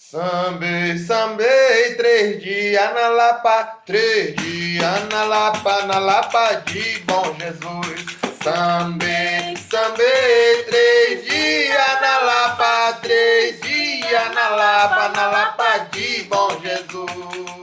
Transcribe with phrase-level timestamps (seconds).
[0.00, 8.16] Sambei, sambei, três dias na Lapa, três dias na Lapa, na Lapa de Bom Jesus.
[8.40, 17.58] Sambei, sambei, três dias na Lapa, três dias na Lapa, na Lapa de Bom Jesus.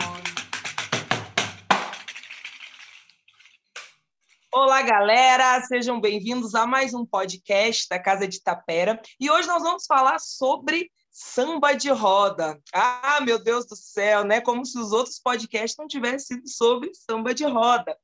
[4.52, 5.62] Olá, galera!
[5.62, 9.00] Sejam bem-vindos a mais um podcast da Casa de Tapera.
[9.22, 12.60] E hoje nós vamos falar sobre samba de roda.
[12.74, 14.42] Ah, meu Deus do céu, né?
[14.42, 17.98] Como se os outros podcasts não tivessem sido sobre samba de roda.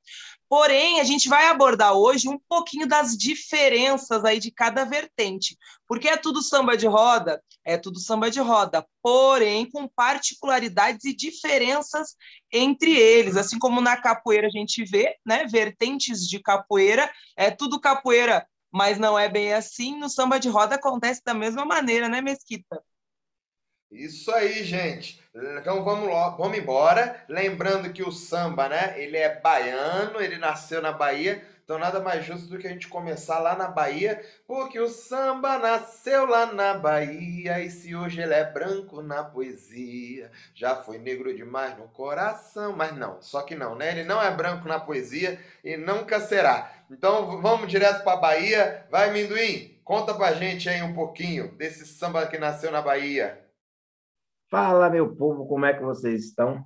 [0.48, 5.58] Porém, a gente vai abordar hoje um pouquinho das diferenças aí de cada vertente.
[5.86, 7.44] Porque é tudo samba de roda?
[7.66, 12.16] É tudo samba de roda, porém com particularidades e diferenças
[12.50, 13.36] entre eles.
[13.36, 18.98] Assim como na capoeira a gente vê, né, vertentes de capoeira, é tudo capoeira, mas
[18.98, 20.00] não é bem assim.
[20.00, 22.82] No samba de roda acontece da mesma maneira, né, Mesquita?
[23.92, 25.22] Isso aí, gente.
[25.60, 27.24] Então vamos lá, vamos embora.
[27.28, 28.94] Lembrando que o samba, né?
[28.98, 31.44] Ele é baiano, ele nasceu na Bahia.
[31.64, 35.58] Então nada mais justo do que a gente começar lá na Bahia, porque o samba
[35.58, 41.34] nasceu lá na Bahia e se hoje ele é branco na poesia, já foi negro
[41.34, 43.92] demais no coração, mas não, só que não, né?
[43.92, 46.74] Ele não é branco na poesia e nunca será.
[46.90, 48.86] Então vamos direto para Bahia.
[48.90, 53.41] Vai, Minduim, conta pra gente aí um pouquinho desse samba que nasceu na Bahia.
[54.52, 56.66] Fala, meu povo, como é que vocês estão?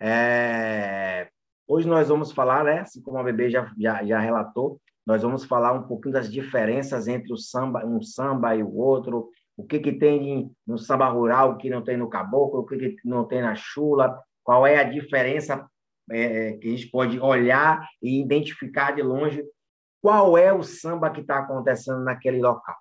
[0.00, 1.28] É...
[1.66, 5.44] Hoje nós vamos falar, né, assim como a bebê já, já, já relatou, nós vamos
[5.44, 9.80] falar um pouquinho das diferenças entre o samba, um samba e o outro, o que,
[9.80, 13.42] que tem no samba rural que não tem no caboclo, o que, que não tem
[13.42, 15.68] na chula, qual é a diferença
[16.12, 19.44] é, que a gente pode olhar e identificar de longe
[20.00, 22.76] qual é o samba que está acontecendo naquele local.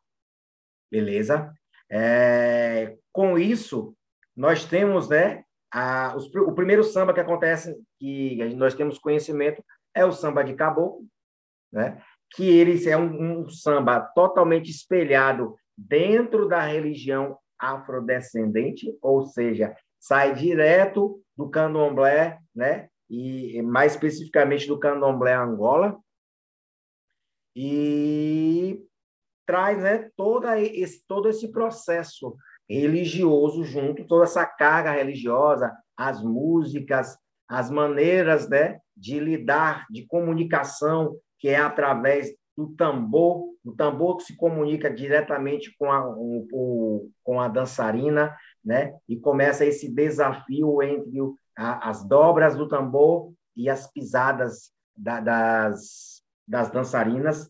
[0.92, 1.52] Beleza?
[1.90, 3.97] É, com isso,
[4.38, 5.44] nós temos, né,
[5.74, 10.54] a, os, o primeiro samba que acontece, que nós temos conhecimento, é o samba de
[10.54, 11.08] caboclo,
[11.74, 12.00] né,
[12.36, 20.36] que ele é um, um samba totalmente espelhado dentro da religião afrodescendente, ou seja, sai
[20.36, 25.98] direto do candomblé, né, e mais especificamente do candomblé Angola,
[27.56, 28.86] e
[29.48, 32.38] traz né, toda esse, todo esse processo
[32.70, 37.18] religioso junto, toda essa carga religiosa, as músicas,
[37.48, 44.24] as maneiras né, de lidar, de comunicação, que é através do tambor, o tambor que
[44.24, 48.36] se comunica diretamente com a, o, com a dançarina,
[48.66, 48.96] né?
[49.08, 55.20] e começa esse desafio entre o, a, as dobras do tambor e as pisadas da,
[55.20, 57.50] das, das dançarinas,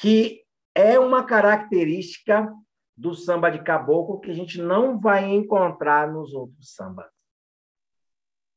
[0.00, 0.42] que
[0.74, 2.48] é uma característica
[2.96, 7.06] do samba de caboclo que a gente não vai encontrar nos outros sambas.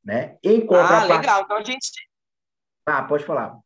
[0.04, 0.38] Né?
[0.42, 1.42] Em ah, legal.
[1.42, 1.90] Então a gente.
[2.86, 3.58] Ah, pode falar.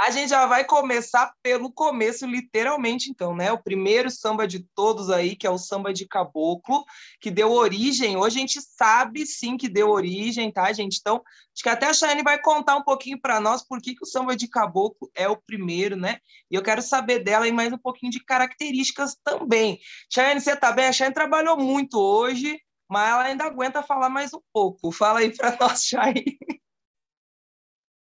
[0.00, 3.50] A gente já vai começar pelo começo, literalmente, então, né?
[3.50, 6.84] O primeiro samba de todos aí, que é o samba de caboclo,
[7.20, 8.16] que deu origem.
[8.16, 10.98] Hoje a gente sabe sim que deu origem, tá, gente?
[11.00, 14.04] Então, acho que até a Chayane vai contar um pouquinho para nós por que, que
[14.04, 16.18] o samba de caboclo é o primeiro, né?
[16.48, 19.80] E eu quero saber dela e mais um pouquinho de características também.
[20.08, 20.86] Chayane, você tá bem?
[20.86, 22.56] A Chayane trabalhou muito hoje,
[22.88, 24.92] mas ela ainda aguenta falar mais um pouco.
[24.92, 26.38] Fala aí para nós, Chayane.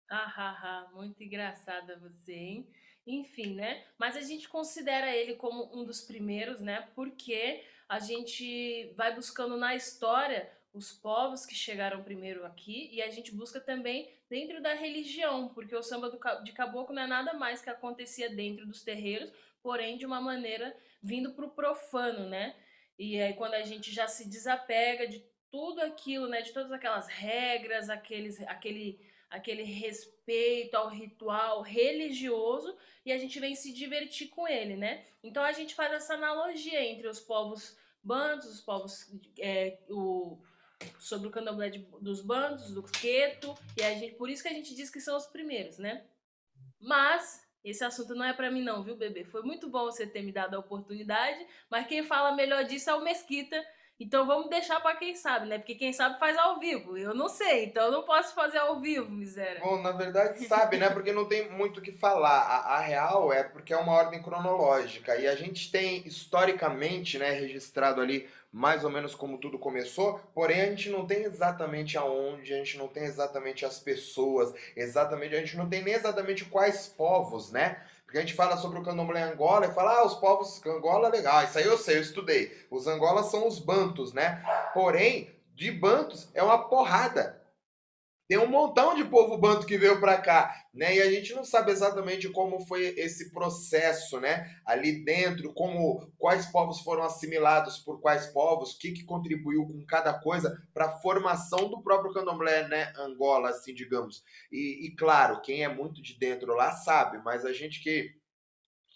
[0.10, 2.68] Ah, ah, ah, muito engraçada você, hein?
[3.06, 3.86] Enfim, né?
[3.98, 6.88] Mas a gente considera ele como um dos primeiros, né?
[6.96, 13.10] Porque a gente vai buscando na história os povos que chegaram primeiro aqui e a
[13.10, 17.34] gente busca também dentro da religião, porque o samba do, de caboclo não é nada
[17.34, 19.32] mais que acontecia dentro dos terreiros,
[19.62, 22.56] porém de uma maneira vindo para o profano, né?
[22.98, 26.42] E aí quando a gente já se desapega de tudo aquilo, né?
[26.42, 33.56] De todas aquelas regras, aqueles, aquele aquele respeito ao ritual religioso e a gente vem
[33.56, 35.06] se divertir com ele, né?
[35.24, 40.38] Então a gente faz essa analogia entre os povos bandos, os povos é, o,
[41.00, 44.54] sobre o candomblé de, dos bandos, do queto, e a gente, por isso que a
[44.54, 46.06] gente diz que são os primeiros, né?
[46.80, 49.26] Mas esse assunto não é para mim não, viu, bebê?
[49.26, 52.96] Foi muito bom você ter me dado a oportunidade, mas quem fala melhor disso é
[52.96, 53.62] o Mesquita,
[54.00, 55.58] então vamos deixar para quem sabe, né?
[55.58, 56.98] Porque quem sabe faz ao vivo.
[56.98, 59.60] Eu não sei, então eu não posso fazer ao vivo, miséria.
[59.60, 60.90] Bom, na verdade sabe, né?
[60.90, 62.42] Porque não tem muito o que falar.
[62.42, 65.16] A, a, real é porque é uma ordem cronológica.
[65.16, 70.62] E a gente tem historicamente, né, registrado ali mais ou menos como tudo começou, porém
[70.62, 75.40] a gente não tem exatamente aonde, a gente não tem exatamente as pessoas, exatamente, a
[75.40, 77.84] gente não tem nem exatamente quais povos, né?
[78.08, 81.44] Porque a gente fala sobre o candomblé Angola e fala, ah, os povos Angola, legal,
[81.44, 82.66] isso aí eu sei, eu estudei.
[82.72, 84.42] Os Angolas são os bantos, né?
[84.74, 87.37] Porém, de bantos é uma porrada.
[88.28, 90.98] Tem um montão de povo banto que veio para cá, né?
[90.98, 94.54] E a gente não sabe exatamente como foi esse processo, né?
[94.66, 99.86] Ali dentro, como quais povos foram assimilados por quais povos, o que, que contribuiu com
[99.86, 102.92] cada coisa para a formação do próprio candomblé, né?
[102.98, 104.26] Angola, assim, digamos.
[104.52, 108.14] E, e claro, quem é muito de dentro lá sabe, mas a gente que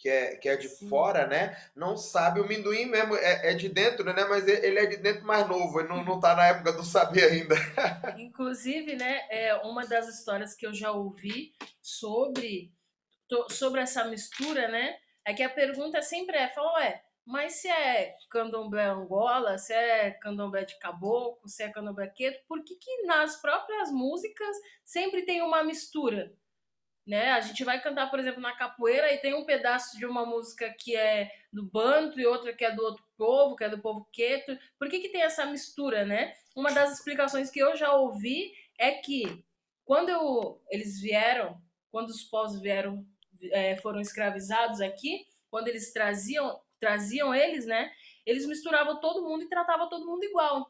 [0.02, 0.90] que é, que é de Sim.
[0.90, 1.56] fora, né?
[1.76, 2.42] Não sabe.
[2.42, 4.26] O Minduim mesmo é, é, de dentro, né?
[4.28, 7.26] Mas ele é de dentro mais novo, ele não, não tá na época do saber
[7.26, 7.56] ainda.
[8.18, 9.28] Inclusive, né?
[9.30, 12.74] É uma das histórias que eu já ouvi sobre,
[13.50, 14.98] sobre essa mistura, né?
[15.24, 20.10] É que a pergunta sempre é: fala, ué, mas se é candomblé Angola, se é
[20.10, 25.44] candomblé de caboclo, se é candomblé queto, por que, que nas próprias músicas sempre tem
[25.44, 26.34] uma mistura?
[27.06, 27.32] Né?
[27.32, 30.74] A gente vai cantar, por exemplo, na capoeira e tem um pedaço de uma música
[30.78, 34.08] que é do banto e outra que é do outro povo, que é do povo
[34.12, 34.58] queto.
[34.78, 36.34] Por que, que tem essa mistura, né?
[36.56, 39.44] Uma das explicações que eu já ouvi é que
[39.84, 41.62] quando eu, eles vieram,
[41.92, 43.06] quando os povos vieram,
[43.52, 47.92] é, foram escravizados aqui, quando eles traziam, traziam eles, né?
[48.26, 50.70] Eles misturavam todo mundo e tratavam todo mundo igual.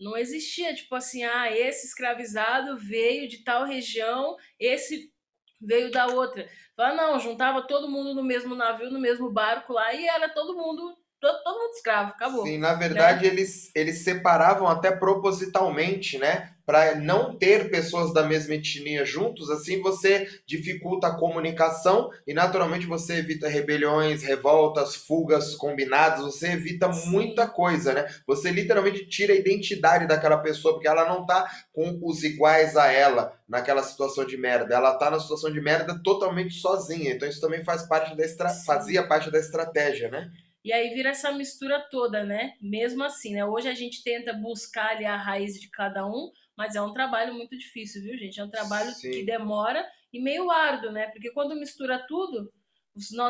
[0.00, 5.12] Não existia, tipo assim, ah, esse escravizado veio de tal região, esse
[5.60, 6.48] veio da outra.
[6.76, 10.56] Fala, não, juntava todo mundo no mesmo navio, no mesmo barco lá, e era todo
[10.56, 12.44] mundo, todo, todo mundo escravo, acabou.
[12.44, 13.32] Sim, na verdade, né?
[13.32, 16.54] eles, eles separavam até propositalmente, né?
[16.70, 22.86] para não ter pessoas da mesma etnia juntos, assim você dificulta a comunicação e naturalmente
[22.86, 27.10] você evita rebeliões, revoltas, fugas combinadas, você evita Sim.
[27.10, 28.06] muita coisa, né?
[28.24, 32.86] Você literalmente tira a identidade daquela pessoa porque ela não tá com os iguais a
[32.86, 34.72] ela naquela situação de merda.
[34.72, 37.12] Ela tá na situação de merda totalmente sozinha.
[37.12, 38.48] Então isso também faz parte da estra...
[38.48, 40.30] fazia parte da estratégia, né?
[40.64, 42.54] E aí vira essa mistura toda, né?
[42.60, 43.44] Mesmo assim, né?
[43.44, 47.32] Hoje a gente tenta buscar ali a raiz de cada um, mas é um trabalho
[47.34, 48.38] muito difícil, viu, gente?
[48.38, 49.10] É um trabalho Sim.
[49.10, 51.06] que demora e meio árduo, né?
[51.08, 52.52] Porque quando mistura tudo,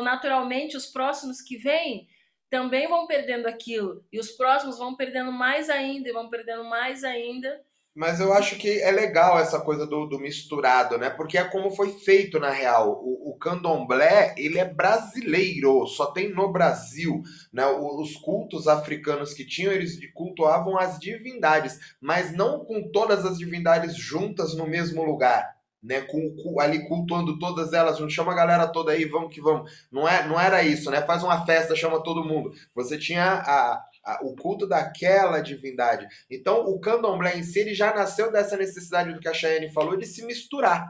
[0.03, 2.07] naturalmente os próximos que vêm
[2.49, 4.05] também vão perdendo aquilo.
[4.11, 7.63] E os próximos vão perdendo mais ainda, e vão perdendo mais ainda.
[7.93, 11.09] Mas eu acho que é legal essa coisa do, do, misturado, né?
[11.09, 13.01] Porque é como foi feito na real.
[13.03, 17.21] O, o, candomblé, ele é brasileiro, só tem no Brasil.
[17.51, 17.65] Né?
[17.65, 23.95] Os cultos africanos que tinham, eles cultuavam as divindades, mas não com todas as divindades
[23.95, 25.59] juntas no mesmo lugar.
[25.83, 29.71] Né, com, com, ali cultuando todas elas, chama a galera toda aí, vamos que vamos.
[29.91, 31.01] Não, é, não era isso, né?
[31.01, 32.53] Faz uma festa, chama todo mundo.
[32.75, 33.83] Você tinha a,
[34.21, 36.07] o culto daquela divindade.
[36.29, 39.95] Então, o candomblé em si ele já nasceu dessa necessidade do que a Cheyenne falou
[39.97, 40.87] de se misturar.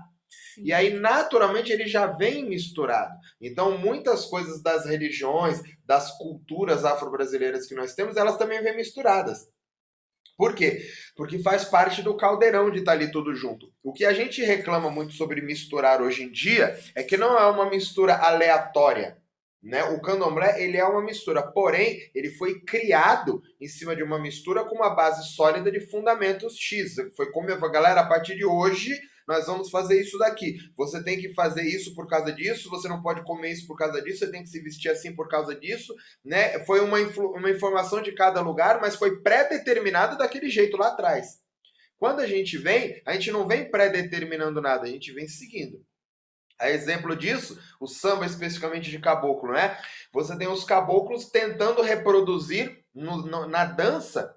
[0.55, 0.63] Sim.
[0.65, 3.13] E aí, naturalmente, ele já vem misturado.
[3.39, 9.49] Então, muitas coisas das religiões, das culturas afro-brasileiras que nós temos, elas também vêm misturadas.
[10.37, 10.81] Por quê?
[11.15, 13.71] Porque faz parte do caldeirão de estar ali tudo junto.
[13.83, 17.45] O que a gente reclama muito sobre misturar hoje em dia é que não é
[17.45, 19.20] uma mistura aleatória.
[19.61, 19.83] Né?
[19.83, 24.65] O candomblé ele é uma mistura, porém ele foi criado em cima de uma mistura
[24.65, 26.95] com uma base sólida de fundamentos X.
[27.15, 30.57] Foi como eu falei, galera, a partir de hoje nós vamos fazer isso daqui.
[30.75, 34.01] Você tem que fazer isso por causa disso, você não pode comer isso por causa
[34.01, 35.93] disso, você tem que se vestir assim por causa disso,
[36.25, 36.59] né?
[36.65, 41.39] Foi uma, uma informação de cada lugar, mas foi pré-determinado daquele jeito lá atrás.
[41.97, 45.80] Quando a gente vem, a gente não vem pré-determinando nada, a gente vem seguindo.
[46.61, 49.77] A exemplo disso, o samba especificamente de caboclo, né?
[50.13, 54.35] Você tem os caboclos tentando reproduzir no, no, na dança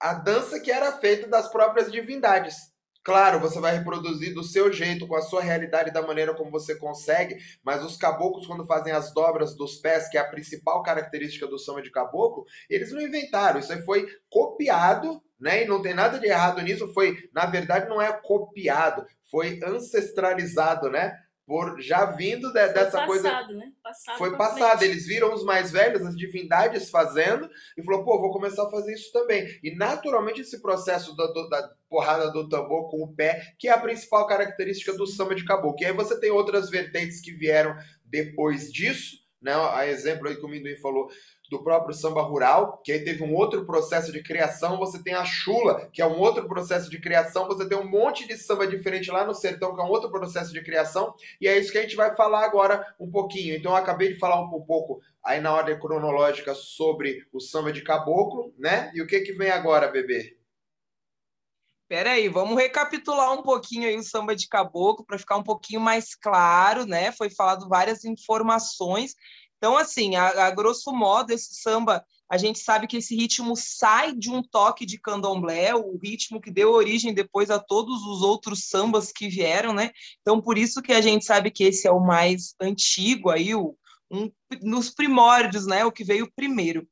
[0.00, 2.54] a dança que era feita das próprias divindades.
[3.02, 6.76] Claro, você vai reproduzir do seu jeito, com a sua realidade, da maneira como você
[6.76, 11.46] consegue, mas os caboclos, quando fazem as dobras dos pés, que é a principal característica
[11.46, 13.58] do samba de caboclo, eles não inventaram.
[13.60, 15.62] Isso aí foi copiado, né?
[15.62, 16.92] E não tem nada de errado nisso.
[16.92, 21.16] Foi, na verdade, não é copiado, foi ancestralizado, né?
[21.48, 23.42] Por já vindo de, dessa passado, coisa.
[23.54, 23.72] Né?
[23.82, 24.82] Passado foi passado.
[24.82, 28.92] Eles viram os mais velhos, as divindades fazendo, e falou, pô, vou começar a fazer
[28.92, 29.48] isso também.
[29.64, 33.80] E naturalmente esse processo da, da porrada do tambor com o pé, que é a
[33.80, 35.80] principal característica do samba de caboclo.
[35.80, 37.74] E aí você tem outras vertentes que vieram
[38.04, 39.52] depois disso, né?
[39.72, 41.08] A exemplo aí que o Minduim falou
[41.50, 45.24] do próprio samba rural, que aí teve um outro processo de criação, você tem a
[45.24, 49.10] chula, que é um outro processo de criação, você tem um monte de samba diferente
[49.10, 51.82] lá no sertão, que é um outro processo de criação, e é isso que a
[51.82, 53.56] gente vai falar agora um pouquinho.
[53.56, 57.72] Então eu acabei de falar um, um pouco aí na ordem cronológica sobre o samba
[57.72, 58.90] de caboclo, né?
[58.94, 60.37] E o que que vem agora, bebê?
[61.88, 66.14] Peraí, vamos recapitular um pouquinho aí o samba de caboclo para ficar um pouquinho mais
[66.14, 67.10] claro, né?
[67.12, 69.14] Foi falado várias informações.
[69.56, 74.14] Então, assim, a, a grosso modo, esse samba, a gente sabe que esse ritmo sai
[74.14, 78.68] de um toque de candomblé, o ritmo que deu origem depois a todos os outros
[78.68, 79.90] sambas que vieram, né?
[80.20, 83.74] Então, por isso que a gente sabe que esse é o mais antigo aí, o,
[84.10, 84.30] um,
[84.62, 85.86] nos primórdios, né?
[85.86, 86.86] O que veio primeiro.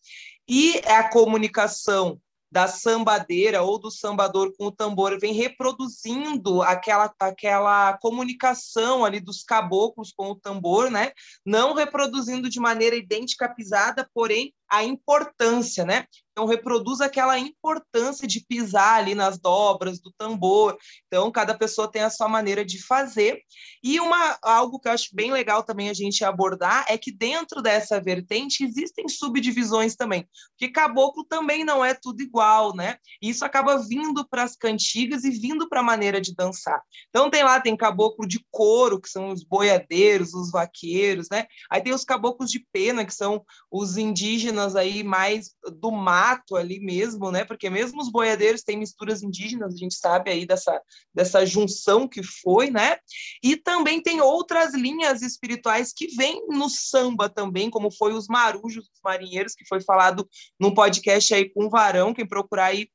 [0.49, 2.19] E a comunicação
[2.57, 9.45] da sambadeira ou do sambador com o tambor vem reproduzindo aquela, aquela comunicação ali dos
[9.45, 11.13] caboclos com o tambor, né?
[11.45, 16.07] Não reproduzindo de maneira idêntica a pisada, porém a importância, né?
[16.37, 20.77] Então, reproduz aquela importância de pisar ali nas dobras do tambor.
[21.07, 23.41] Então, cada pessoa tem a sua maneira de fazer.
[23.83, 27.63] E uma, algo que eu acho bem legal também a gente abordar é que dentro
[27.63, 30.29] dessa vertente existem subdivisões também.
[30.51, 32.99] Porque caboclo também não é tudo igual, né?
[33.23, 36.83] Isso acaba vindo para as cantigas e vindo para a maneira de dançar.
[37.09, 41.47] Então, tem lá, tem caboclo de couro, que são os boiadeiros, os vaqueiros, né?
[41.71, 46.81] Aí tem os caboclos de pena, que são os indígenas aí mais do mato ali
[46.81, 47.45] mesmo, né?
[47.45, 50.81] Porque mesmo os boiadeiros têm misturas indígenas, a gente sabe aí dessa,
[51.15, 52.97] dessa junção que foi, né?
[53.43, 58.89] E também tem outras linhas espirituais que vêm no samba também, como foi os marujos,
[58.89, 62.89] os marinheiros, que foi falado num podcast aí com o Varão, quem procurar aí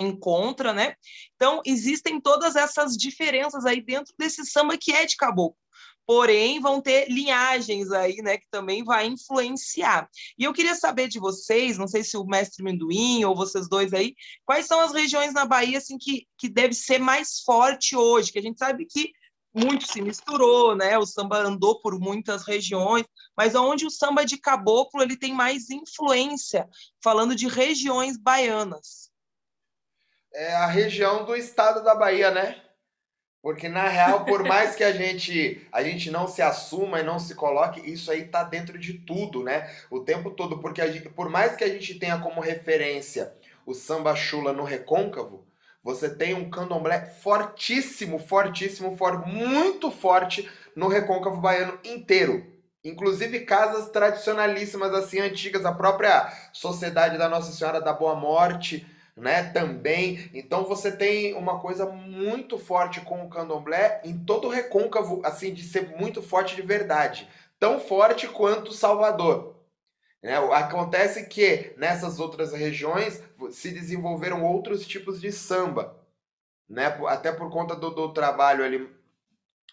[0.00, 0.94] encontra, né?
[1.36, 5.61] Então, existem todas essas diferenças aí dentro desse samba que é de caboclo
[6.06, 10.08] porém vão ter linhagens aí, né, que também vai influenciar.
[10.38, 13.92] E eu queria saber de vocês, não sei se o mestre Minduim ou vocês dois
[13.92, 18.32] aí, quais são as regiões na Bahia assim que, que deve ser mais forte hoje,
[18.32, 19.12] que a gente sabe que
[19.54, 20.96] muito se misturou, né?
[20.96, 23.04] O samba andou por muitas regiões,
[23.36, 26.68] mas onde o samba de caboclo ele tem mais influência,
[27.02, 29.10] falando de regiões baianas.
[30.32, 32.62] É a região do estado da Bahia, né?
[33.42, 37.18] Porque na real, por mais que a gente a gente não se assuma e não
[37.18, 39.68] se coloque, isso aí tá dentro de tudo, né?
[39.90, 43.34] O tempo todo, porque gente, por mais que a gente tenha como referência
[43.66, 45.44] o samba chula no recôncavo,
[45.82, 52.46] você tem um candomblé fortíssimo, fortíssimo, for, muito forte no recôncavo baiano inteiro.
[52.84, 59.44] Inclusive casas tradicionalíssimas assim antigas, a própria Sociedade da Nossa Senhora da Boa Morte, né,
[59.44, 60.30] também.
[60.32, 65.52] Então você tem uma coisa muito forte com o candomblé em todo o recôncavo, assim,
[65.52, 67.28] de ser muito forte de verdade.
[67.58, 69.54] Tão forte quanto Salvador.
[70.22, 70.36] Né?
[70.52, 75.96] Acontece que nessas outras regiões se desenvolveram outros tipos de samba,
[76.68, 76.86] né?
[77.08, 78.88] até por conta do, do trabalho ali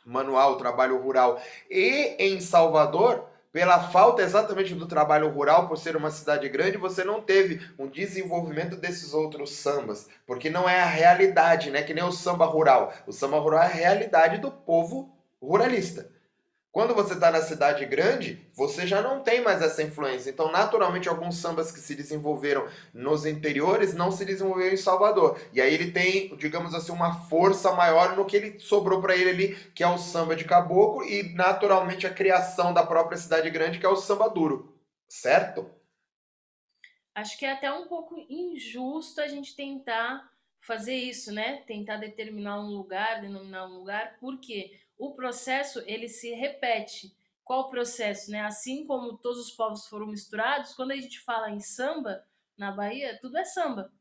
[0.05, 1.41] manual, trabalho rural.
[1.69, 7.03] E em Salvador, pela falta exatamente do trabalho rural, por ser uma cidade grande, você
[7.03, 11.81] não teve um desenvolvimento desses outros sambas, porque não é a realidade, né?
[11.81, 12.93] Que nem o samba rural.
[13.07, 16.11] O samba rural é a realidade do povo ruralista.
[16.71, 20.29] Quando você está na cidade grande, você já não tem mais essa influência.
[20.29, 25.39] Então, naturalmente, alguns sambas que se desenvolveram nos interiores não se desenvolveram em Salvador.
[25.51, 29.29] E aí ele tem, digamos assim, uma força maior no que ele sobrou para ele
[29.31, 33.79] ali, que é o samba de caboclo, e naturalmente a criação da própria cidade grande,
[33.79, 34.79] que é o samba duro.
[35.07, 35.67] Certo?
[37.15, 40.29] Acho que é até um pouco injusto a gente tentar
[40.61, 41.63] fazer isso, né?
[41.65, 44.79] Tentar determinar um lugar, denominar um lugar, por quê?
[44.99, 47.15] O processo ele se repete.
[47.43, 48.41] Qual o processo, né?
[48.41, 52.23] Assim como todos os povos foram misturados, quando a gente fala em samba
[52.57, 53.91] na Bahia, tudo é samba.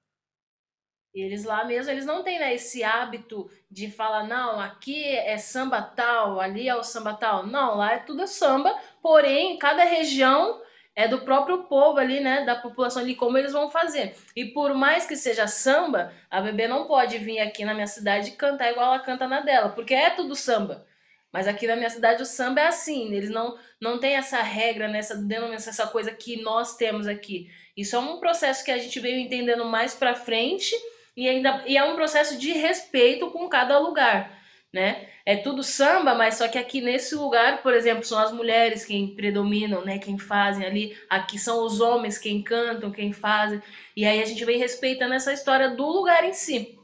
[1.15, 5.81] Eles lá mesmo, eles não têm né, esse hábito de falar, não, aqui é samba
[5.81, 7.47] tal, ali é o samba tal.
[7.47, 10.61] Não, lá é tudo samba, porém, cada região
[10.95, 14.17] é do próprio povo ali, né, da população ali, como eles vão fazer.
[14.35, 18.33] E por mais que seja samba, a bebê não pode vir aqui na minha cidade
[18.33, 20.88] cantar igual ela canta na dela, porque é tudo samba.
[21.33, 24.89] Mas aqui na minha cidade o samba é assim, eles não, não tem essa regra,
[24.89, 27.51] nessa né, denominação, essa coisa que nós temos aqui.
[27.77, 30.75] Isso é um processo que a gente veio entendendo mais para frente
[31.17, 34.39] e ainda e é um processo de respeito com cada lugar
[34.73, 35.09] né?
[35.25, 39.15] É tudo samba, mas só que aqui nesse lugar, por exemplo, são as mulheres quem
[39.15, 39.99] predominam, né?
[39.99, 40.97] Quem fazem ali.
[41.09, 43.63] Aqui são os homens quem cantam, quem fazem.
[43.97, 46.78] E aí a gente vem respeitando essa história do lugar em si.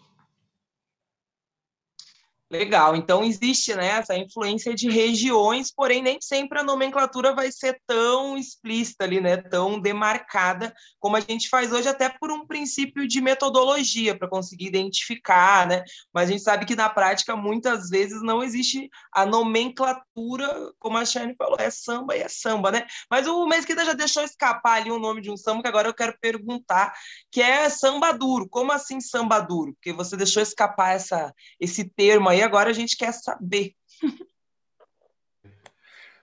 [2.55, 7.81] Legal, então existe né, essa influência de regiões, porém nem sempre a nomenclatura vai ser
[7.85, 13.09] tão explícita ali, né, tão demarcada como a gente faz hoje, até por um princípio
[13.09, 15.83] de metodologia para conseguir identificar, né?
[16.15, 21.05] Mas a gente sabe que na prática muitas vezes não existe a nomenclatura, como a
[21.05, 22.87] Shane falou, é samba e é samba, né?
[23.11, 25.95] Mas o Mesquita já deixou escapar ali o nome de um samba que agora eu
[25.95, 26.95] quero perguntar,
[27.33, 28.49] que é samba duro.
[28.49, 29.75] Como assim samba duro?
[29.75, 33.75] Porque você deixou escapar essa, esse termo aí agora a gente quer saber.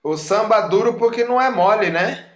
[0.04, 2.28] O samba duro porque não é mole, né?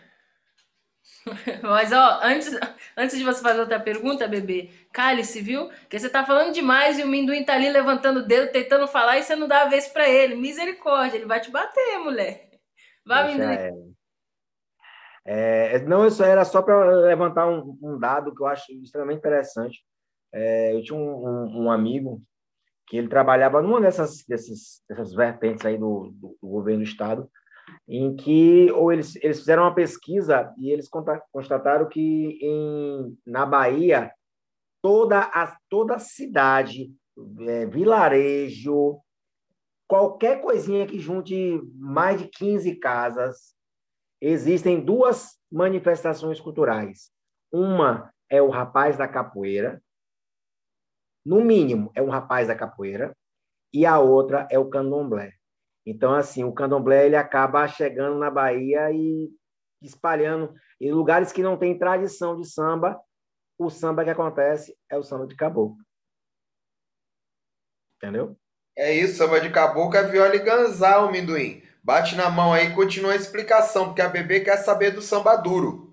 [1.64, 2.56] Mas, ó, antes,
[2.96, 5.70] antes de você fazer outra pergunta, bebê, cale-se, viu?
[5.70, 9.18] Porque você tá falando demais e o Minduim tá ali levantando o dedo, tentando falar
[9.18, 10.36] e você não dá a vez para ele.
[10.36, 12.52] Misericórdia, ele vai te bater, mulher.
[13.04, 13.96] Vai, Minduim.
[15.28, 19.84] É, não, isso era só para levantar um, um, dado que eu acho extremamente interessante.
[20.32, 22.22] É, eu tinha um, um, um amigo
[22.88, 27.30] que ele trabalhava numa dessas, dessas, dessas vertentes aí do, do, do governo do estado,
[27.88, 30.90] em que ou eles, eles fizeram uma pesquisa e eles
[31.32, 34.12] constataram que em, na Bahia
[34.82, 36.94] toda a toda a cidade,
[37.48, 39.00] é, vilarejo,
[39.88, 43.56] qualquer coisinha que junte mais de 15 casas,
[44.22, 47.12] existem duas manifestações culturais.
[47.52, 49.82] Uma é o rapaz da capoeira,
[51.26, 53.16] no mínimo, é um rapaz da capoeira,
[53.74, 55.34] e a outra é o candomblé.
[55.86, 59.30] Então, assim, o candomblé ele acaba chegando na Bahia e
[59.82, 63.00] espalhando em lugares que não tem tradição de samba.
[63.58, 65.78] O samba que acontece é o samba de caboclo.
[67.98, 68.38] Entendeu?
[68.76, 71.64] É isso, samba de caboclo é viola e ganzá, o minduim.
[71.84, 75.36] Bate na mão aí e continua a explicação, porque a bebê quer saber do samba
[75.36, 75.85] duro.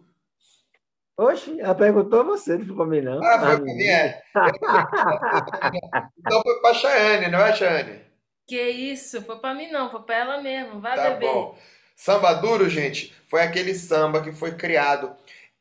[1.19, 3.23] Oxe, ela perguntou a você, não foi para mim, não.
[3.23, 4.23] Ah, foi para mim, é.
[6.19, 8.00] então foi para a Chayane, não é, Chayane?
[8.47, 11.26] Que isso, foi para mim não, foi para ela mesmo, vai tá beber.
[11.26, 11.57] Bom.
[11.95, 15.14] Samba duro, gente, foi aquele samba que foi criado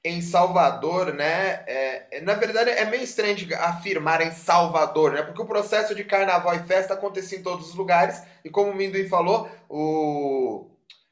[0.03, 1.63] em Salvador, né?
[1.67, 5.21] É, na verdade, é meio estranho de afirmar em Salvador, né?
[5.21, 8.75] Porque o processo de carnaval e festa acontecia em todos os lugares, e como o
[8.75, 10.70] Minduim falou, o,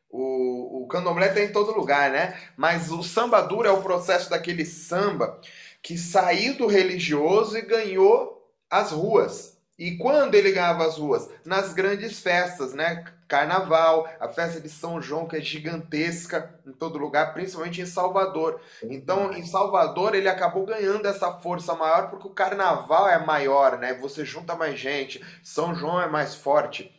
[0.09, 2.37] o, o candomblé tem em todo lugar, né?
[2.57, 5.39] Mas o samba duro é o processo daquele samba
[5.81, 9.57] que saiu do religioso e ganhou as ruas.
[9.77, 11.29] E quando ele ganhava as ruas?
[11.45, 13.05] Nas grandes festas, né?
[13.29, 18.59] Carnaval, a festa de São João, que é gigantesca em todo lugar, principalmente em Salvador.
[18.83, 23.93] Então, em Salvador, ele acabou ganhando essa força maior porque o carnaval é maior, né?
[23.93, 26.91] Você junta mais gente, São João é mais forte.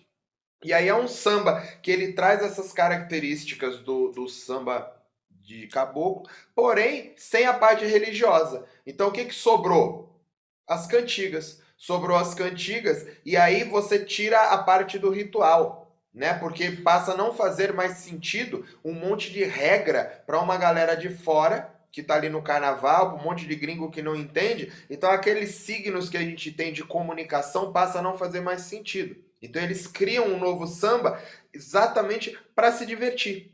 [0.63, 4.95] E aí é um samba que ele traz essas características do, do samba
[5.31, 8.65] de caboclo, porém sem a parte religiosa.
[8.87, 10.21] Então o que, que sobrou?
[10.67, 11.61] As cantigas.
[11.77, 16.35] Sobrou as cantigas e aí você tira a parte do ritual, né?
[16.35, 21.09] Porque passa a não fazer mais sentido um monte de regra para uma galera de
[21.09, 24.71] fora que tá ali no carnaval, um monte de gringo que não entende.
[24.91, 29.30] Então aqueles signos que a gente tem de comunicação passa a não fazer mais sentido.
[29.41, 31.21] Então eles criam um novo samba
[31.53, 33.53] exatamente para se divertir,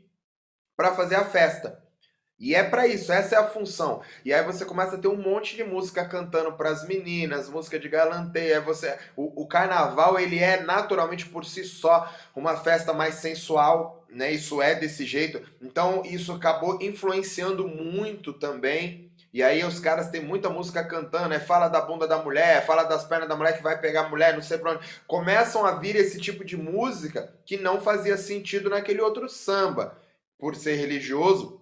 [0.75, 1.83] para fazer a festa.
[2.39, 4.01] E é para isso, essa é a função.
[4.23, 7.79] E aí você começa a ter um monte de música cantando para as meninas, música
[7.79, 8.61] de galanteia.
[8.61, 14.31] Você, o, o, carnaval ele é naturalmente por si só uma festa mais sensual, né?
[14.31, 15.41] Isso é desse jeito.
[15.59, 21.39] Então isso acabou influenciando muito também e aí os caras têm muita música cantando, é
[21.39, 24.33] fala da bunda da mulher, fala das pernas da mulher que vai pegar a mulher,
[24.33, 24.87] não sei pra onde.
[25.05, 29.97] Começam a vir esse tipo de música que não fazia sentido naquele outro samba,
[30.39, 31.61] por ser religioso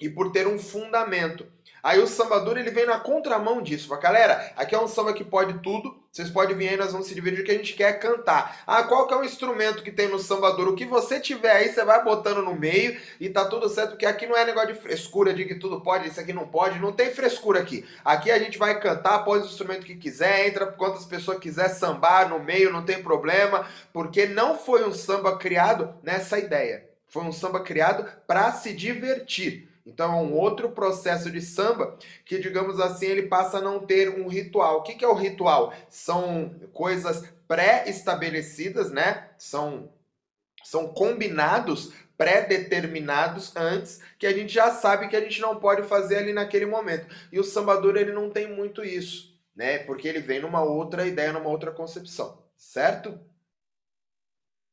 [0.00, 1.46] e por ter um fundamento.
[1.82, 3.88] Aí o samba ele vem na contramão disso.
[3.88, 5.99] Fala, galera, aqui é um samba que pode tudo.
[6.12, 7.40] Vocês podem vir aí, nós vamos se dividir.
[7.40, 8.64] O que a gente quer é cantar.
[8.66, 10.72] Ah, qual que é o instrumento que tem no samba duro?
[10.72, 13.90] O que você tiver aí, você vai botando no meio e tá tudo certo.
[13.90, 16.80] Porque aqui não é negócio de frescura, de que tudo pode, isso aqui não pode.
[16.80, 17.86] Não tem frescura aqui.
[18.04, 22.28] Aqui a gente vai cantar, pode o instrumento que quiser, entra quantas pessoas quiser sambar
[22.28, 23.64] no meio, não tem problema.
[23.92, 26.90] Porque não foi um samba criado nessa ideia.
[27.06, 29.69] Foi um samba criado para se divertir.
[29.84, 34.08] Então é um outro processo de samba que, digamos assim, ele passa a não ter
[34.10, 34.78] um ritual.
[34.78, 35.72] O que, que é o ritual?
[35.88, 39.30] São coisas pré-estabelecidas, né?
[39.38, 39.92] São,
[40.62, 46.18] são combinados, pré-determinados antes, que a gente já sabe que a gente não pode fazer
[46.18, 47.06] ali naquele momento.
[47.32, 49.78] E o sambador ele não tem muito isso, né?
[49.78, 53.18] Porque ele vem numa outra ideia, numa outra concepção, certo?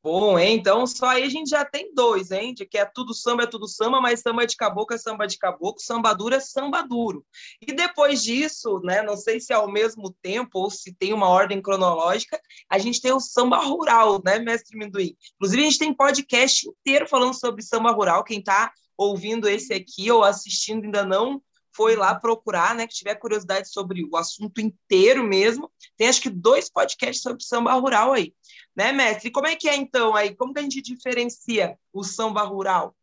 [0.00, 0.56] Bom, hein?
[0.56, 2.54] Então só aí a gente já tem dois, hein?
[2.54, 5.36] De que é tudo samba, é tudo samba, mas samba de caboclo é samba de
[5.36, 7.26] caboclo, samba duro é samba duro.
[7.60, 9.02] E depois disso, né?
[9.02, 13.12] Não sei se ao mesmo tempo ou se tem uma ordem cronológica, a gente tem
[13.12, 15.16] o samba rural, né, mestre Minduim?
[15.34, 18.22] Inclusive, a gente tem podcast inteiro falando sobre samba rural.
[18.22, 21.42] Quem está ouvindo esse aqui ou assistindo ainda não
[21.78, 22.88] foi lá procurar, né?
[22.88, 27.72] Que tiver curiosidade sobre o assunto inteiro mesmo, tem acho que dois podcasts sobre samba
[27.74, 28.34] rural aí,
[28.78, 29.32] né, mestre?
[29.32, 30.36] Como é que é então aí?
[30.36, 32.94] Como que a gente diferencia o samba rural?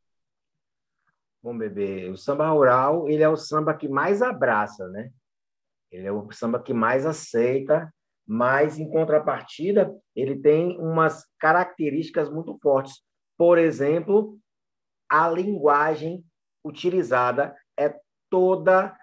[1.43, 5.11] Bom, bebê, o samba rural, ele é o samba que mais abraça, né?
[5.91, 7.93] Ele é o samba que mais aceita,
[8.25, 13.01] mas em contrapartida, ele tem umas características muito fortes.
[13.37, 14.39] Por exemplo,
[15.09, 16.23] a linguagem
[16.63, 17.93] utilizada é
[18.29, 18.97] toda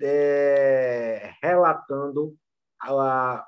[0.00, 2.34] é, relatando
[2.80, 3.46] a,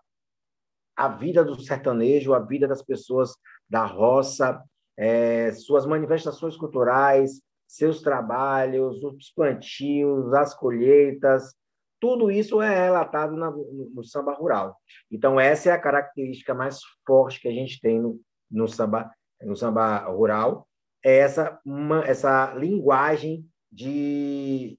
[1.02, 3.34] a vida do sertanejo, a vida das pessoas
[3.68, 4.62] da roça,
[4.96, 11.54] é, suas manifestações culturais, seus trabalhos, os plantios, as colheitas,
[12.00, 14.76] tudo isso é relatado na, no, no, samba rural.
[15.10, 19.10] Então, essa é a característica mais forte que a gente tem no, no samba,
[19.40, 20.68] no samba rural,
[21.04, 24.78] é essa, uma, essa linguagem de,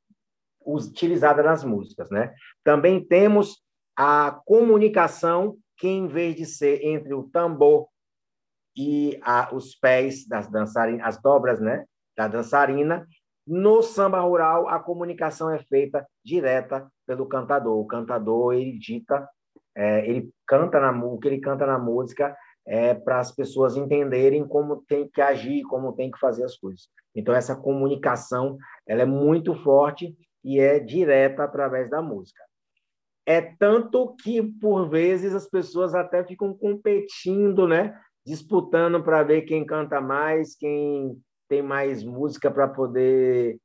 [0.65, 2.33] utilizada nas músicas, né?
[2.63, 3.61] Também temos
[3.95, 7.87] a comunicação que, em vez de ser entre o tambor
[8.75, 13.07] e a, os pés das dançarinas, as dobras, né, da dançarina,
[13.45, 17.77] no samba rural a comunicação é feita direta pelo cantador.
[17.77, 19.27] O cantador ele dita,
[19.75, 24.47] é, ele canta na o que ele canta na música é para as pessoas entenderem
[24.47, 26.87] como tem que agir, como tem que fazer as coisas.
[27.13, 28.57] Então essa comunicação
[28.87, 32.41] ela é muito forte e é direta através da música.
[33.25, 37.97] É tanto que, por vezes, as pessoas até ficam competindo, né?
[38.25, 43.59] disputando para ver quem canta mais, quem tem mais música para poder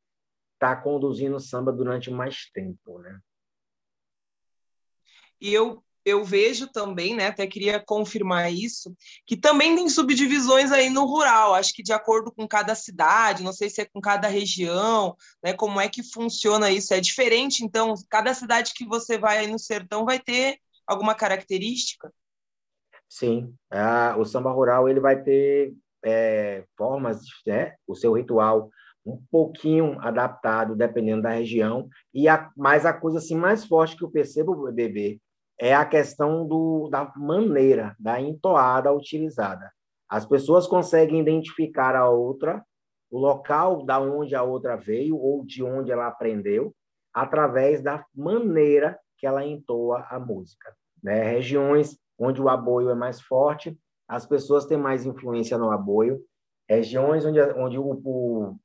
[0.55, 2.99] estar tá conduzindo samba durante mais tempo.
[2.99, 3.21] Né?
[5.41, 8.95] E eu eu vejo também, né, até queria confirmar isso,
[9.27, 13.53] que também tem subdivisões aí no rural, acho que de acordo com cada cidade, não
[13.53, 17.95] sei se é com cada região, né, como é que funciona isso, é diferente, então,
[18.09, 22.13] cada cidade que você vai aí no sertão vai ter alguma característica?
[23.09, 28.71] Sim, ah, o samba rural ele vai ter é, formas, né, o seu ritual
[29.09, 34.05] um pouquinho adaptado, dependendo da região, e a, mas a coisa assim mais forte que
[34.05, 35.19] eu percebo, bebê,
[35.61, 39.71] é a questão do, da maneira, da entoada utilizada.
[40.09, 42.65] As pessoas conseguem identificar a outra,
[43.11, 46.75] o local da onde a outra veio ou de onde ela aprendeu,
[47.13, 50.75] através da maneira que ela entoa a música.
[51.03, 51.23] Né?
[51.23, 53.77] Regiões onde o aboio é mais forte,
[54.09, 56.21] as pessoas têm mais influência no aboio.
[56.69, 58.57] Regiões onde, onde o, o,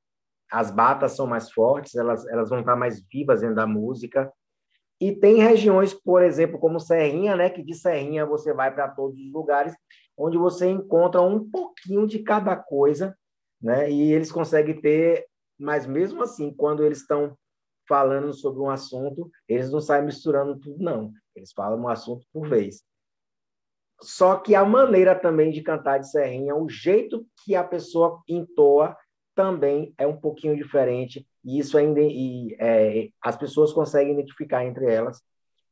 [0.52, 4.32] as batas são mais fortes, elas, elas vão estar mais vivas dentro da música.
[5.04, 9.20] E tem regiões, por exemplo, como Serrinha, né, que de Serrinha você vai para todos
[9.20, 9.76] os lugares,
[10.18, 13.14] onde você encontra um pouquinho de cada coisa,
[13.62, 13.92] né?
[13.92, 15.28] E eles conseguem ter,
[15.60, 17.38] mas mesmo assim, quando eles estão
[17.86, 21.12] falando sobre um assunto, eles não saem misturando tudo, não.
[21.36, 22.82] Eles falam um assunto por vez.
[24.00, 28.96] Só que a maneira também de cantar de Serrinha, o jeito que a pessoa entoa,
[29.36, 34.92] também é um pouquinho diferente e isso ainda e, é, as pessoas conseguem identificar entre
[34.92, 35.22] elas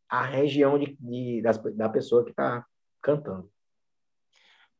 [0.10, 2.66] a região de, de das, da pessoa que está
[3.02, 3.50] cantando.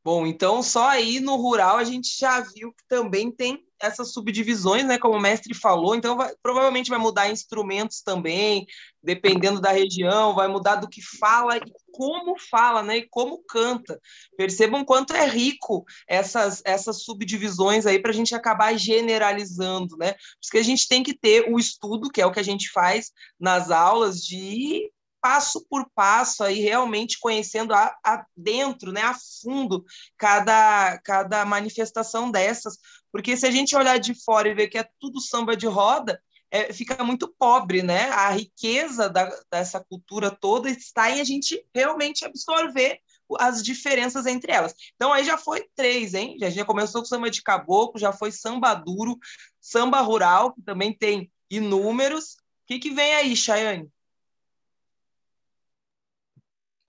[0.04, 4.86] Bom, então só aí no rural a gente já viu que também tem essas subdivisões,
[4.86, 8.66] né, como o mestre falou, então vai, provavelmente vai mudar instrumentos também,
[9.04, 14.00] dependendo da região, vai mudar do que fala e como fala, né, e como canta.
[14.38, 20.14] Percebam quanto é rico essas, essas subdivisões aí para a gente acabar generalizando, né?
[20.14, 22.44] Por isso que a gente tem que ter o estudo, que é o que a
[22.44, 24.90] gente faz nas aulas, de
[25.22, 29.86] passo por passo aí realmente conhecendo a, a, dentro, né, a fundo
[30.18, 32.80] cada cada manifestação dessas,
[33.12, 36.22] porque se a gente olhar de fora e ver que é tudo samba de roda,
[36.52, 38.10] é, fica muito pobre, né?
[38.10, 43.00] A riqueza da, dessa cultura toda está em a gente realmente absorver
[43.40, 44.76] as diferenças entre elas.
[44.96, 46.38] Então aí já foi três, hein?
[46.38, 49.18] Já, já começou com samba de caboclo, já foi samba duro,
[49.62, 52.34] samba rural, que também tem inúmeros.
[52.34, 53.90] O que, que vem aí, Chayane?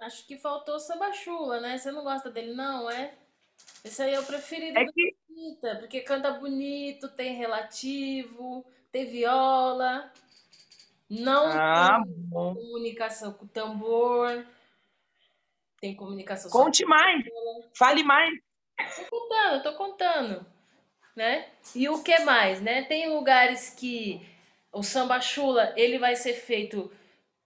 [0.01, 1.79] Acho que faltou samba chula, né?
[1.79, 3.17] Você não gosta dele, não, é?
[3.85, 5.17] Esse aí é o preferido é que...
[5.31, 10.13] Anitta, porque canta bonito, tem relativo, tem viola,
[11.11, 12.55] não ah, tem bom.
[12.55, 14.47] comunicação com tambor,
[15.81, 17.25] tem comunicação Conte mais,
[17.75, 18.31] fale mais.
[18.97, 20.47] Tô contando, tô contando,
[21.17, 21.49] né?
[21.75, 22.83] E o que mais, né?
[22.85, 24.25] Tem lugares que
[24.73, 26.91] o samba chula, ele vai ser feito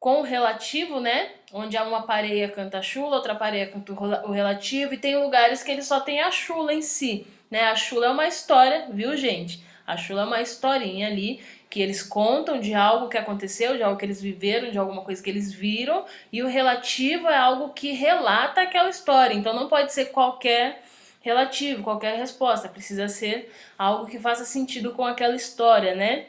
[0.06, 1.30] com o relativo, né?
[1.52, 5.64] Onde há uma pareia canta a chula, outra pareia canta o relativo, e tem lugares
[5.64, 7.62] que ele só tem a chula em si, né?
[7.62, 9.64] A chula é uma história, viu, gente?
[9.84, 13.98] A chula é uma historinha ali que eles contam de algo que aconteceu, de algo
[13.98, 17.90] que eles viveram, de alguma coisa que eles viram, e o relativo é algo que
[17.90, 19.34] relata aquela história.
[19.34, 20.84] Então não pode ser qualquer
[21.20, 26.26] relativo, qualquer resposta, precisa ser algo que faça sentido com aquela história, né?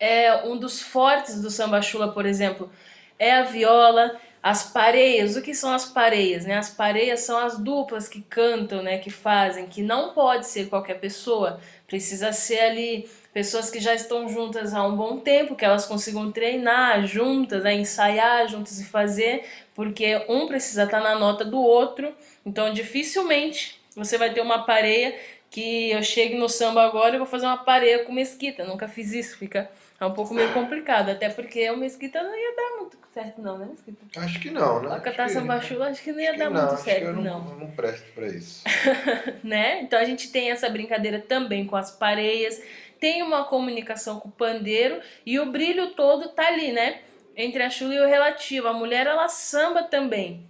[0.00, 2.68] É um dos fortes do samba chula, por exemplo,
[3.18, 5.36] é a viola, as pareias.
[5.36, 6.56] O que são as pareias, né?
[6.56, 11.00] As pareias são as duplas que cantam, né, que fazem, que não pode ser qualquer
[11.00, 15.84] pessoa, precisa ser ali pessoas que já estão juntas há um bom tempo, que elas
[15.84, 21.60] consigam treinar juntas, né, ensaiar juntas e fazer, porque um precisa estar na nota do
[21.60, 22.14] outro.
[22.46, 25.14] Então, dificilmente você vai ter uma pareia
[25.50, 28.64] que eu chegue no samba agora e vou fazer uma pareia com mesquita.
[28.64, 32.54] Nunca fiz isso, fica é um pouco meio complicado, até porque o mesquita não ia
[32.54, 34.20] dar muito certo, não, né, mesquita?
[34.20, 34.94] Acho que não, né?
[34.94, 37.22] A cantar samba chula acho que não ia dar não, muito certo, não.
[37.22, 37.50] não.
[37.52, 38.62] Eu não presto pra isso.
[39.42, 39.80] né?
[39.80, 42.60] Então a gente tem essa brincadeira também com as pareias
[43.00, 47.00] tem uma comunicação com o pandeiro e o brilho todo tá ali, né?
[47.36, 48.68] Entre a chula e o relativo.
[48.68, 50.46] A mulher, ela samba também.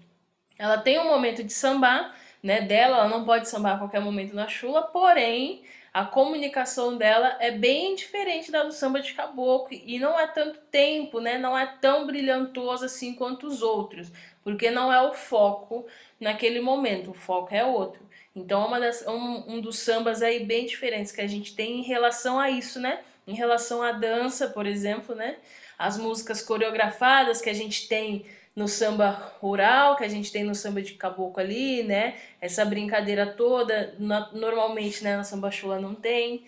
[0.58, 2.14] Ela tem um momento de sambar,
[2.46, 7.36] né, dela, ela não pode sambar a qualquer momento na chula, porém, a comunicação dela
[7.40, 11.38] é bem diferente da do samba de caboclo e não é tanto tempo, né?
[11.38, 14.12] Não é tão brilhantoso assim quanto os outros,
[14.44, 15.86] porque não é o foco
[16.20, 18.06] naquele momento, o foco é outro.
[18.34, 21.80] Então, é uma das, um, um dos sambas aí bem diferentes que a gente tem
[21.80, 23.00] em relação a isso, né?
[23.26, 25.36] Em relação à dança, por exemplo, né?
[25.76, 28.24] As músicas coreografadas que a gente tem
[28.56, 32.14] no samba rural, que a gente tem no samba de caboclo ali, né?
[32.40, 33.94] Essa brincadeira toda,
[34.32, 36.46] normalmente, né, na samba chula não tem.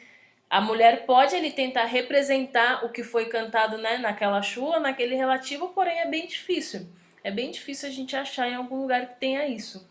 [0.48, 5.68] A mulher pode ali tentar representar o que foi cantado, né, naquela chula, naquele relativo,
[5.68, 6.88] porém é bem difícil.
[7.22, 9.86] É bem difícil a gente achar em algum lugar que tenha isso.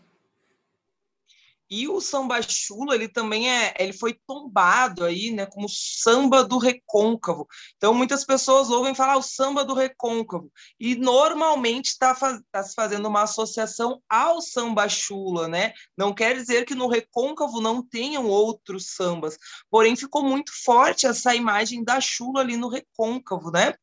[1.70, 6.58] E o samba chula, ele também é, ele foi tombado aí, né, como samba do
[6.58, 7.46] recôncavo.
[7.76, 10.50] Então muitas pessoas ouvem falar o samba do recôncavo
[10.80, 15.72] e normalmente está faz, tá se fazendo uma associação ao samba chula, né?
[15.96, 19.36] Não quer dizer que no recôncavo não tenham outros sambas,
[19.70, 23.74] porém ficou muito forte essa imagem da chula ali no recôncavo, né?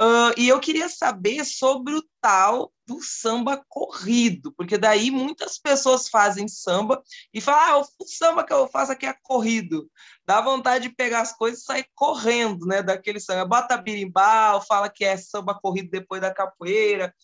[0.00, 6.08] Uh, e eu queria saber sobre o tal do samba corrido, porque daí muitas pessoas
[6.08, 7.02] fazem samba
[7.32, 9.90] e falam, ah, o samba que eu faço aqui é corrido.
[10.26, 13.44] Dá vontade de pegar as coisas e sair correndo, né, daquele samba.
[13.44, 17.14] Bota birimbau, fala que é samba corrido depois da capoeira,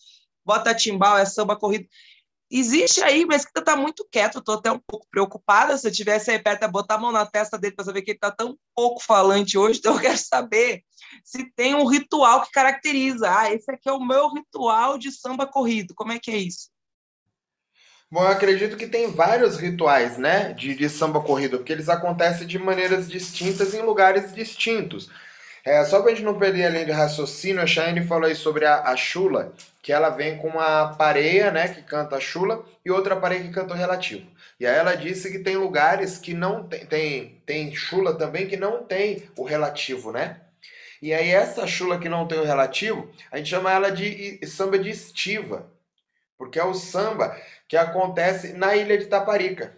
[0.45, 1.87] bota timbal, é samba corrido.
[2.49, 5.77] Existe aí, mas que tá muito quieto, tô até um pouco preocupada.
[5.77, 8.19] Se eu tivesse aí perto, botar a mão na testa dele para saber que ele
[8.19, 10.83] tá tão pouco falante hoje, então eu quero saber
[11.23, 13.29] se tem um ritual que caracteriza.
[13.29, 15.93] Ah, esse aqui é o meu ritual de samba corrido.
[15.93, 16.69] Como é que é isso?
[18.09, 22.47] Bom, eu acredito que tem vários rituais, né, de, de samba corrido, porque eles acontecem
[22.47, 25.09] de maneiras distintas em lugares distintos.
[25.67, 28.35] É, só para a gente não perder a linha de raciocínio, a Shane falou aí
[28.35, 29.51] sobre a, a chula,
[29.81, 33.49] que ela vem com uma pareia, né, que canta a chula, e outra pareia que
[33.49, 34.25] canta relativo.
[34.57, 38.55] E aí ela disse que tem lugares que não tem, tem, tem chula também que
[38.55, 40.39] não tem o relativo, né?
[41.01, 44.79] E aí essa chula que não tem o relativo, a gente chama ela de samba
[44.79, 45.69] de estiva,
[46.37, 47.35] porque é o samba
[47.67, 49.75] que acontece na ilha de Taparica.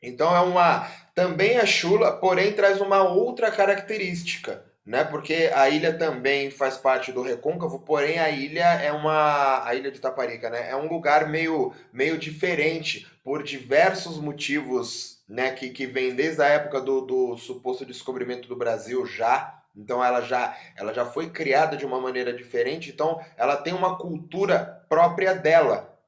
[0.00, 5.04] Então é uma também é chula, porém traz uma outra característica né?
[5.04, 9.90] Porque a ilha também faz parte do Recôncavo, porém a ilha é uma a ilha
[9.90, 10.70] de Taparica, né?
[10.70, 15.50] É um lugar meio meio diferente por diversos motivos, né?
[15.52, 19.62] Que, que vem desde a época do, do suposto descobrimento do Brasil já.
[19.76, 22.88] Então ela já ela já foi criada de uma maneira diferente.
[22.88, 25.98] Então ela tem uma cultura própria dela.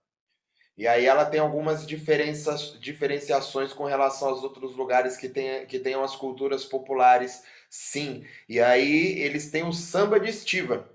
[0.81, 5.79] E aí ela tem algumas diferenças, diferenciações com relação aos outros lugares que, tem, que
[5.79, 8.24] tenham as culturas populares Sim.
[8.48, 10.88] E aí eles têm o samba de estiva,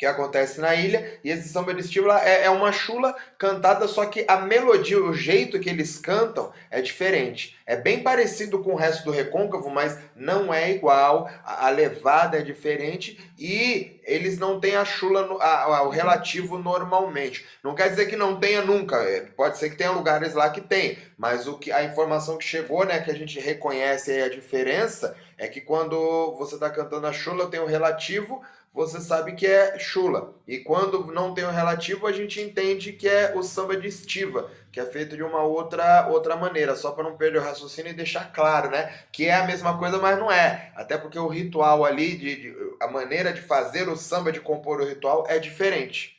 [0.00, 4.06] que acontece na ilha, e esse samba de estiva é, é uma chula cantada, só
[4.06, 7.54] que a melodia, o jeito que eles cantam é diferente.
[7.66, 12.38] É bem parecido com o resto do recôncavo, mas não é igual, a, a levada
[12.38, 17.46] é diferente e eles não têm a chula, no, a, a, o relativo normalmente.
[17.62, 20.62] Não quer dizer que não tenha nunca, é, pode ser que tenha lugares lá que
[20.62, 25.14] tem, mas o que a informação que chegou, né, que a gente reconhece a diferença,
[25.36, 29.78] é que quando você está cantando a chula, tem o relativo, você sabe que é
[29.78, 30.34] chula.
[30.46, 34.50] E quando não tem o relativo, a gente entende que é o samba de estiva,
[34.70, 37.96] que é feito de uma outra outra maneira, só para não perder o raciocínio e
[37.96, 39.04] deixar claro, né?
[39.12, 40.72] Que é a mesma coisa, mas não é.
[40.76, 44.80] Até porque o ritual ali, de, de a maneira de fazer o samba, de compor
[44.80, 46.16] o ritual é diferente.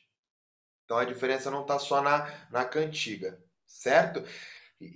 [0.86, 4.24] Então a diferença não está só na, na cantiga, certo?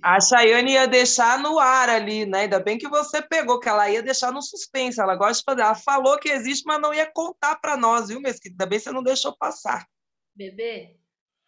[0.02, 2.40] A Chayane ia deixar no ar ali, né?
[2.40, 5.00] Ainda bem que você pegou, que ela ia deixar no suspense.
[5.00, 5.60] Ela gosta de fazer.
[5.62, 8.54] Ela falou que existe, mas não ia contar para nós, viu, Mesquita?
[8.54, 9.86] Ainda bem que você não deixou passar.
[10.34, 10.96] Bebê,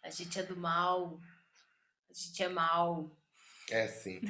[0.03, 1.19] a gente é do mal.
[2.09, 3.11] A gente é mal.
[3.69, 4.21] É sim.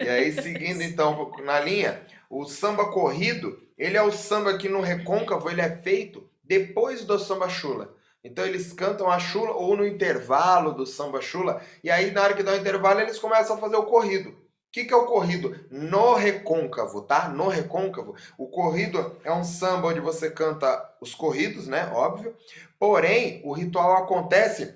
[0.00, 4.80] E aí, seguindo então na linha, o samba corrido, ele é o samba que no
[4.80, 7.95] recôncavo ele é feito depois do samba chula.
[8.26, 12.34] Então eles cantam a chula ou no intervalo do samba chula, e aí na hora
[12.34, 14.30] que dá o intervalo eles começam a fazer o corrido.
[14.30, 14.36] O
[14.72, 15.58] que, que é o corrido?
[15.70, 17.28] No recôncavo, tá?
[17.28, 18.14] No recôncavo.
[18.36, 21.90] O corrido é um samba onde você canta os corridos, né?
[21.94, 22.36] Óbvio.
[22.78, 24.74] Porém, o ritual acontece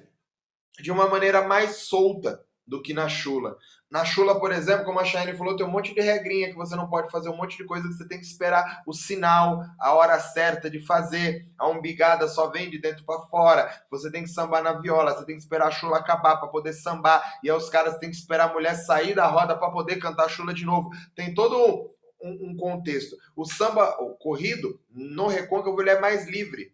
[0.81, 3.59] de uma maneira mais solta do que na chula.
[3.91, 6.77] Na chula, por exemplo, como a Shine falou, tem um monte de regrinha que você
[6.77, 9.93] não pode fazer, um monte de coisa que você tem que esperar o sinal, a
[9.95, 11.49] hora certa de fazer.
[11.59, 13.69] A umbigada só vem de dentro para fora.
[13.91, 16.73] Você tem que sambar na viola, você tem que esperar a chula acabar para poder
[16.73, 17.41] sambar.
[17.43, 20.27] E aí os caras têm que esperar a mulher sair da roda para poder cantar
[20.27, 20.91] a chula de novo.
[21.17, 21.91] Tem todo
[22.23, 23.17] um, um contexto.
[23.35, 26.73] O samba, o corrido, no recôncavo, ele é mais livre.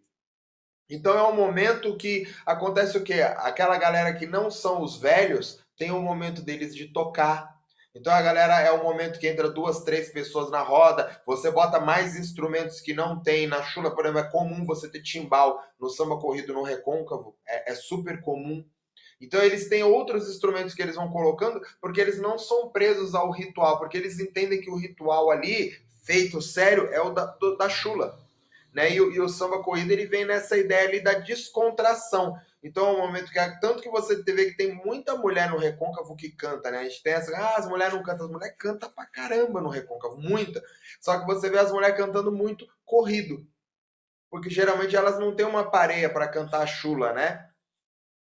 [0.89, 3.23] Então é um momento que acontece o quê?
[3.39, 7.57] Aquela galera que não são os velhos tem um momento deles de tocar.
[7.95, 11.81] Então a galera é o momento que entra duas, três pessoas na roda, você bota
[11.81, 13.47] mais instrumentos que não tem.
[13.47, 17.73] Na chula, por exemplo, é comum você ter timbal no samba corrido no recôncavo, é,
[17.73, 18.65] é super comum.
[19.21, 23.31] Então eles têm outros instrumentos que eles vão colocando, porque eles não são presos ao
[23.31, 25.73] ritual, porque eles entendem que o ritual ali,
[26.05, 28.19] feito sério, é o da, do, da chula.
[28.75, 28.91] Né?
[28.91, 32.37] E, e, o samba corrido ele vem nessa ideia ali da descontração.
[32.67, 36.17] Então é um momento que tanto que você vê que tem muita mulher no recôncavo
[36.17, 36.79] que canta, né?
[36.79, 39.69] A gente tem essa, ah, as mulheres não cantam, as mulheres cantam pra caramba no
[39.69, 40.61] recôncavo, muita.
[41.01, 43.47] Só que você vê as mulheres cantando muito corrido.
[44.29, 47.49] Porque geralmente elas não têm uma pareia para cantar chula, né?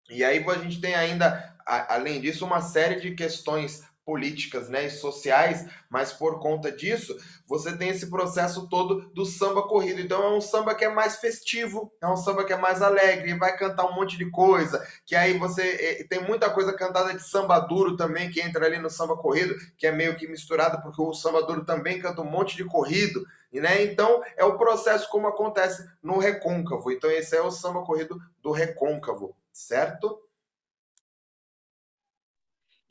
[0.10, 4.89] E aí a gente tem ainda, além disso, uma série de questões políticas né, e
[4.89, 7.15] sociais, mas por conta disso,
[7.47, 10.01] você tem esse processo todo do samba corrido.
[10.01, 13.37] Então é um samba que é mais festivo, é um samba que é mais alegre,
[13.37, 17.59] vai cantar um monte de coisa, que aí você tem muita coisa cantada de samba
[17.59, 21.13] duro também, que entra ali no samba corrido, que é meio que misturado, porque o
[21.13, 23.83] samba duro também canta um monte de corrido, né?
[23.83, 26.91] Então é o processo como acontece no recôncavo.
[26.91, 30.19] Então esse é o samba corrido do recôncavo, certo?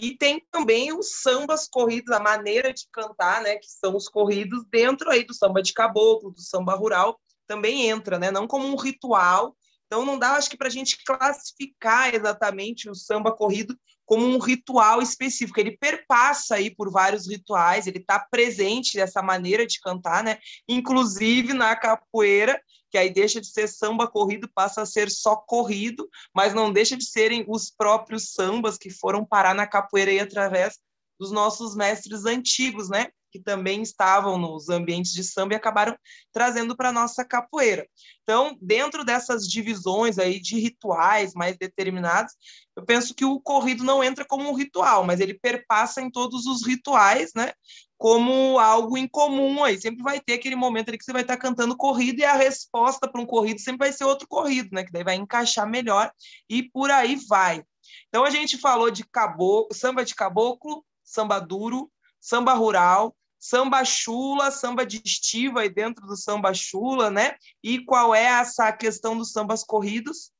[0.02, 4.64] E tem também os sambas corridos, a maneira de cantar, né, que são os corridos
[4.68, 8.74] dentro aí do samba de caboclo, do samba rural, também entra, né, não como um
[8.74, 9.56] ritual.
[9.86, 14.38] Então não dá, acho que para a gente classificar exatamente o samba corrido como um
[14.40, 15.60] ritual específico.
[15.60, 20.38] Ele perpassa aí por vários rituais, ele está presente dessa maneira de cantar, né?
[20.68, 22.60] Inclusive na capoeira,
[22.92, 26.94] que aí deixa de ser samba corrido, passa a ser só corrido, mas não deixa
[26.94, 30.78] de serem os próprios sambas que foram parar na capoeira aí através
[31.18, 33.08] dos nossos mestres antigos, né?
[33.30, 35.96] Que também estavam nos ambientes de samba e acabaram
[36.30, 37.88] trazendo para nossa capoeira.
[38.24, 42.34] Então, dentro dessas divisões aí de rituais mais determinados,
[42.76, 46.44] eu penso que o corrido não entra como um ritual, mas ele perpassa em todos
[46.44, 47.54] os rituais, né?
[48.02, 49.80] Como algo incomum aí.
[49.80, 53.08] Sempre vai ter aquele momento ali que você vai estar cantando corrido e a resposta
[53.08, 54.82] para um corrido sempre vai ser outro corrido, né?
[54.82, 56.10] Que daí vai encaixar melhor
[56.50, 57.62] e por aí vai.
[58.08, 64.50] Então a gente falou de caboclo, samba de caboclo, samba duro, samba rural, samba chula,
[64.50, 67.36] samba de estiva aí dentro do samba chula, né?
[67.62, 70.32] E qual é essa questão dos sambas corridos?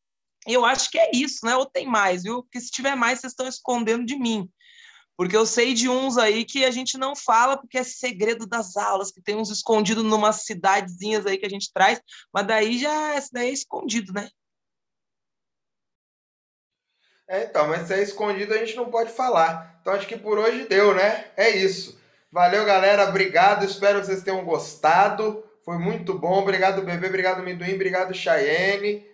[0.48, 1.54] Eu acho que é isso, né?
[1.54, 2.42] Ou tem mais, viu?
[2.42, 4.50] Porque se tiver mais, vocês estão escondendo de mim.
[5.16, 8.76] Porque eu sei de uns aí que a gente não fala porque é segredo das
[8.76, 12.00] aulas, que tem uns escondidos numa cidadezinhas aí que a gente traz,
[12.32, 14.28] mas daí já esse daí é escondido, né?
[17.28, 19.78] É, então, mas se é escondido a gente não pode falar.
[19.80, 21.26] Então acho que por hoje deu, né?
[21.36, 22.00] É isso.
[22.30, 23.08] Valeu, galera.
[23.08, 23.64] Obrigado.
[23.64, 25.44] Espero que vocês tenham gostado.
[25.64, 26.40] Foi muito bom.
[26.40, 27.06] Obrigado, bebê.
[27.06, 27.74] Obrigado, Minduim.
[27.74, 29.06] Obrigado, Chayenne.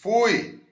[0.00, 0.63] Fui!